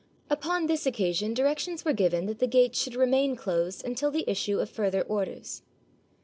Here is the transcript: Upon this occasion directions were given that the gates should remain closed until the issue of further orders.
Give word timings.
Upon 0.31 0.65
this 0.65 0.87
occasion 0.87 1.35
directions 1.35 1.85
were 1.85 1.93
given 1.93 2.25
that 2.25 2.39
the 2.39 2.47
gates 2.47 2.81
should 2.81 2.95
remain 2.95 3.35
closed 3.35 3.85
until 3.85 4.09
the 4.09 4.27
issue 4.27 4.59
of 4.59 4.67
further 4.67 5.03
orders. 5.03 5.61